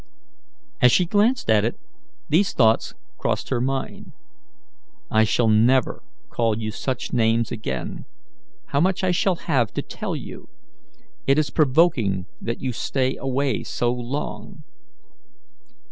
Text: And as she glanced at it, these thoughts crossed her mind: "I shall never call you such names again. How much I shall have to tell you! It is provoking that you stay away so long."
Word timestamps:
And 0.79 0.85
as 0.85 0.91
she 0.91 1.05
glanced 1.05 1.47
at 1.47 1.63
it, 1.63 1.75
these 2.27 2.53
thoughts 2.53 2.95
crossed 3.19 3.49
her 3.49 3.61
mind: 3.61 4.13
"I 5.11 5.23
shall 5.25 5.47
never 5.47 6.01
call 6.31 6.57
you 6.57 6.71
such 6.71 7.13
names 7.13 7.51
again. 7.51 8.05
How 8.69 8.79
much 8.81 9.03
I 9.03 9.11
shall 9.11 9.35
have 9.35 9.71
to 9.73 9.83
tell 9.83 10.15
you! 10.15 10.49
It 11.27 11.37
is 11.37 11.51
provoking 11.51 12.25
that 12.41 12.59
you 12.61 12.71
stay 12.71 13.15
away 13.17 13.61
so 13.61 13.91
long." 13.93 14.63